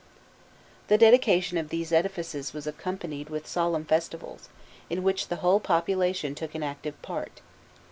The 0.87 0.97
dedication 0.97 1.59
of 1.59 1.69
these 1.69 1.91
edifices 1.91 2.53
was 2.53 2.65
accompanied 2.65 3.29
with 3.29 3.45
solemn 3.45 3.85
festivals, 3.85 4.49
in 4.89 5.03
which 5.03 5.27
the 5.27 5.35
whole 5.45 5.59
population 5.59 6.33
took 6.33 6.55
an 6.55 6.63
active 6.63 6.99
part. 7.03 7.39